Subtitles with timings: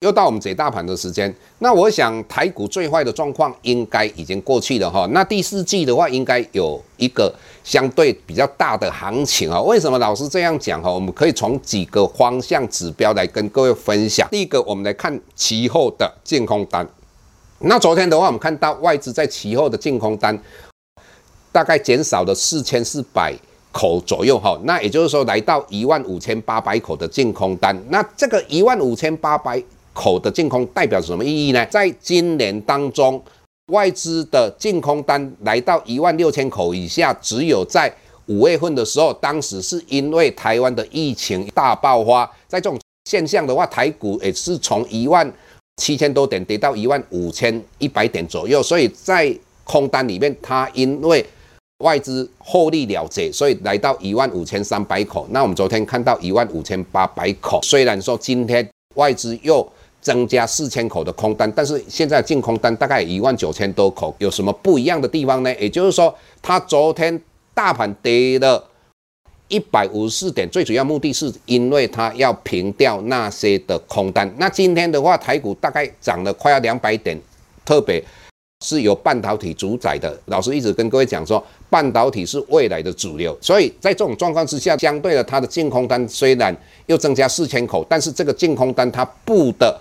[0.00, 5.08] 又到我们解大盘的时间，那我想台股最坏的状况应该已经过去了哈。
[5.12, 9.58] 那第四季的话，应该有一个相对比较大的行情啊。
[9.62, 10.90] 为什么老师这样讲哈？
[10.90, 14.28] 我们可以从几个方向指标来跟各位分享。
[14.28, 16.86] 第一个，我们来看期后的净空单。
[17.60, 20.38] 那昨天的话，我们看到外资在期后的净空单
[21.50, 23.34] 大概减少了四千四百
[23.72, 24.60] 口左右哈。
[24.64, 27.74] 那也就是说，来到一万五千八百口的净空单。
[27.88, 29.62] 那这个一万五千八百
[29.96, 31.64] 口的净空代表什么意义呢？
[31.66, 33.20] 在今年当中，
[33.72, 37.90] 外资的净空单来到一万六千口以下，只有在
[38.26, 45.32] 五月份的时候，当时是因为台湾的疫情大爆发，在这种现象的话，台股也是从一万
[45.78, 51.24] 七千多点跌到一万五千一百点左右，所以在空单里面，它因为
[51.84, 55.26] 外资获利了结，所以来到一万五千三百口。
[55.30, 59.66] 那我们昨天看到一万五千八百口，虽然说今天外资又
[60.06, 65.52] 增加四千口的空单，但是现在净空单大概一万九千多口，有什么不一样的地方呢？
[65.56, 67.20] 也就是说，它昨天
[67.52, 68.64] 大盘跌了
[69.48, 74.32] 一百五十四点，最主要目的是因为它要平掉那些的空单。
[74.38, 77.20] 那今天的话，台股大概涨了快要两百点，
[77.64, 78.00] 特别
[78.64, 80.16] 是由半导体主宰的。
[80.26, 89.76] 老师一直跟各位讲说，半导体是未来的主流，所以在这种状况之下，相对的它的净空单虽然又增加四千口，但是这个净空单它布的。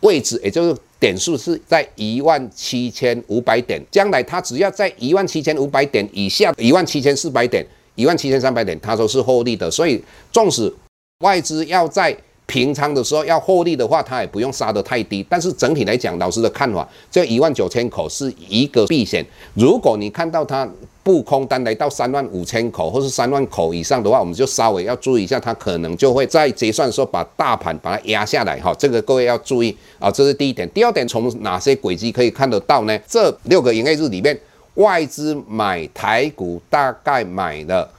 [0.00, 7.64] 位置也就是点数是在一万七千五百点，将来它只要在一万七千五百点以下，一万七千四百点、
[7.94, 9.70] 一万七千三百点，它都是获利的。
[9.70, 10.72] 所以，纵使
[11.20, 12.16] 外资要在
[12.48, 15.24] 平仓的时候要获利的话，它也不用杀得太低。
[15.28, 19.24] 但是整体来讲，老师的看法，这一万九千口是一个避险。
[19.52, 20.66] 如果你看到它，
[21.02, 28.74] 布空单来到三万五千口或是三万口以上的话，我们就稍微要注意一下，它可能就会在结算的时候把大盘把它压下来哈。
[28.78, 30.68] 这个各位要注意啊，这是第一点。
[30.70, 32.98] 第二点，从哪些轨迹可以看得到呢？
[33.06, 34.38] 这六个营业日里面，
[34.74, 37.90] 外资买台股大概买了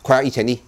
[0.00, 0.58] 快要一千亿，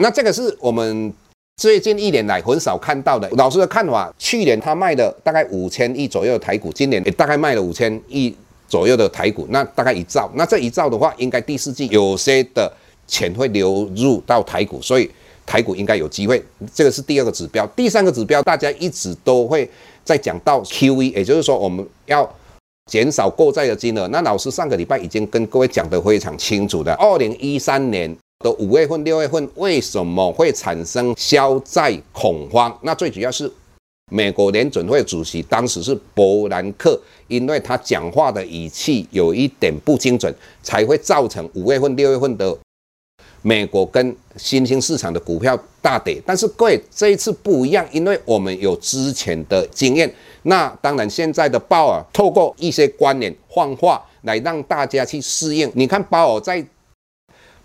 [0.00, 1.12] 那这个是我们
[1.56, 3.28] 最近一年来很少看到的。
[3.36, 8.34] 老师的看法，去年他卖了大概五千亿左右的台股，今年也大概卖了五千亿。
[8.66, 12.72] 左右的台股，那大概一兆，那这一兆的话，应该第四季有些的
[13.06, 15.08] 钱会流入到台股，所以
[15.46, 16.42] 台股应该有机会。
[16.74, 19.70] 这个是第二个指标，第三个指标，大家一直都会
[20.02, 22.28] 在讲到 QE，也就是说我们要
[22.90, 24.08] 减少购债的金额。
[24.08, 32.78] 那老师上个礼拜已经跟各位讲得非常清楚的，二零一三年的五月份、六月份为什么会产生消债恐慌？
[32.82, 33.50] 那最主要是。
[34.12, 40.32] 美国联准会主席当时是伯南克，因为他讲话的语气有一点不精准，
[40.62, 42.54] 才会造成五月份、六月份的
[43.40, 46.22] 美国跟新兴市场的股票大跌。
[46.26, 50.14] 但是各位这一次不一样，因为我们有之前的经验。
[50.42, 55.68] 那当然，现在的鲍尔透过一些观念换话来让大家去适应。
[55.74, 56.64] 你看鲍尔在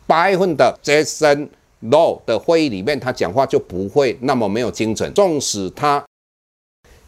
[0.09, 1.47] 八月份的 Jason
[1.83, 6.03] Low 的会议里面，他讲话就不会那么没有精准，纵使他。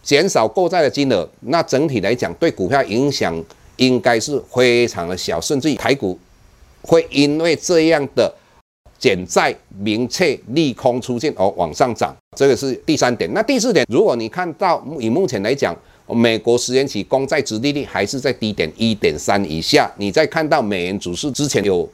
[0.03, 3.43] 减少购债的金额，那整体来讲对股票影响
[3.77, 6.19] 应该是非常的小，甚至于台股
[6.83, 8.31] 会因为这样的
[8.99, 10.39] 减债明确。
[10.49, 13.27] 利空出现而往上涨，这个是第三点。
[13.33, 15.75] 那第四点，如果你看到以目前来讲，
[16.07, 21.89] 美国十年期公债殖利率还是在低点一点三以下，你再看到美元指数之前有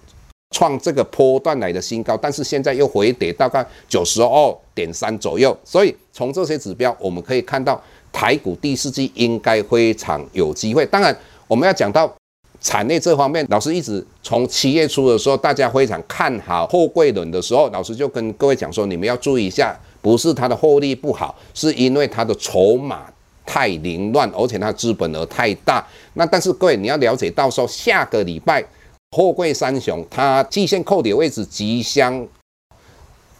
[0.52, 7.82] 创这个波段来的新高，但是现在又回跌大概九十二点三左右，所以从这些指标我们可以看到。
[8.10, 10.84] 台股第四季应该非常有机会。
[10.88, 11.16] 当然，
[11.46, 12.12] 我们要讲到
[12.60, 23.04] 产业这方面，老师一直从七月初的时候，大家非常看好后柜轮的时候，老师就跟各位讲说，你们要注意一下，不是它的获利不好，是因为它的筹码
[23.46, 25.86] 太凌乱，而且它资本额太大。
[26.16, 28.64] 那但是各位你要了解到说，下个礼拜
[29.12, 32.28] 货柜三雄，它季线扣底位置即将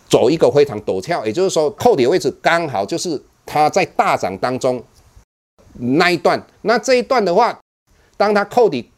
[0.08, 4.82] 走一个非常陡峭，也就是说扣底位置刚好就是它在大涨当中
[5.74, 6.42] 那一段。
[6.62, 7.60] 那这一段的话，
[8.16, 8.90] 当它扣底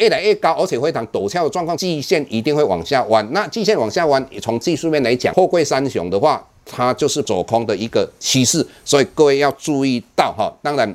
[0.00, 3.26] 越来越高，而且非常陡峭的状况，季线一定会往下弯。
[3.32, 10.52] 那季线往下弯，从技术面来讲，货柜三雄的话，它就是走空的一个趋势，所以各位要注意到哈。
[10.60, 10.92] 当然，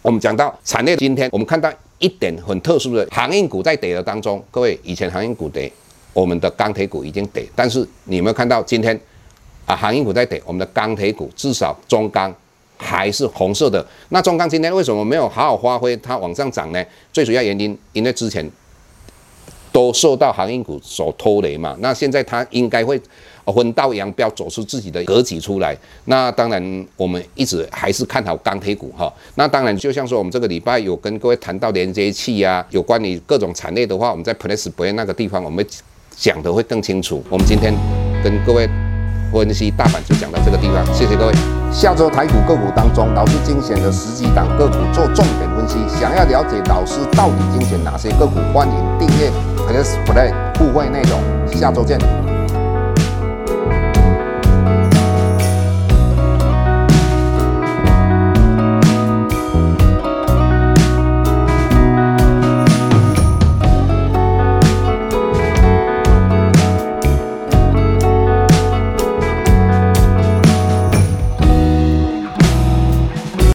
[0.00, 1.68] 我们讲到产业，今天我们看到。
[2.02, 5.72] 一点很特殊的航运股在跌的当中，各位以前航运股跌，
[6.12, 9.00] 我们的钢铁股已经跌，但是你有没有看到今天
[9.64, 12.34] 啊航运股在跌，我们的钢铁股至少中钢
[12.76, 13.86] 还是红色的。
[14.08, 16.84] 那中钢今天为什么没有好好发挥它往上涨呢？
[17.12, 18.44] 最主要原因，因为之前
[19.70, 21.76] 都受到航运股所拖累嘛。
[21.78, 23.00] 那现在它应该会。
[23.50, 25.74] 分道扬镳，走出自己的格局出来。
[26.04, 29.10] 那当然，我们一直还是看好钢铁股哈。
[29.36, 35.66] 那当然，就像说我们这个礼拜有跟各位谈到连接器啊，有关于各种产业的话，我们在 Plus Play 那个地方，我们
[36.14, 37.24] 讲的会更清楚。
[37.30, 37.74] 我们今天
[38.22, 38.68] 跟各位
[39.32, 41.32] 分析大盘就讲到这个地方，谢谢各位。
[41.72, 45.78] 下周台股个股当中，老师精选的十几档个股做重点分析。
[45.98, 51.18] 想要了解老师到底精选哪些个股，欢迎订阅 Plus Play 互惠内容。
[51.58, 52.31] 下周见。